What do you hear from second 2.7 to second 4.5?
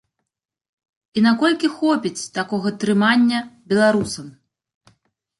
трымання беларусам?